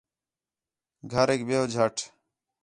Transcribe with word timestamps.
گھریک 1.11 1.41
ویہو 1.47 1.63
جھٹ 1.73 1.95